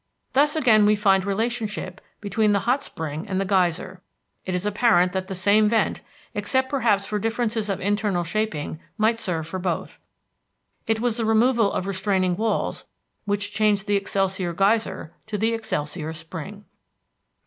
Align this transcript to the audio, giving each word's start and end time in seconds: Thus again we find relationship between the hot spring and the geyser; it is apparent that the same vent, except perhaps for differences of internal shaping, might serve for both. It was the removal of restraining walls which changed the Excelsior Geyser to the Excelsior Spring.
Thus 0.33 0.55
again 0.55 0.87
we 0.87 0.95
find 0.95 1.23
relationship 1.23 2.01
between 2.21 2.53
the 2.53 2.61
hot 2.61 2.81
spring 2.81 3.27
and 3.27 3.39
the 3.39 3.45
geyser; 3.45 4.01
it 4.47 4.55
is 4.55 4.65
apparent 4.65 5.11
that 5.13 5.27
the 5.27 5.35
same 5.35 5.69
vent, 5.69 6.01
except 6.33 6.69
perhaps 6.69 7.05
for 7.05 7.19
differences 7.19 7.69
of 7.69 7.79
internal 7.79 8.23
shaping, 8.23 8.79
might 8.97 9.19
serve 9.19 9.47
for 9.47 9.59
both. 9.59 9.99
It 10.87 10.99
was 11.01 11.17
the 11.17 11.25
removal 11.25 11.71
of 11.71 11.85
restraining 11.85 12.35
walls 12.35 12.87
which 13.25 13.53
changed 13.53 13.85
the 13.85 13.95
Excelsior 13.95 14.53
Geyser 14.55 15.13
to 15.27 15.37
the 15.37 15.53
Excelsior 15.53 16.13
Spring. 16.13 16.65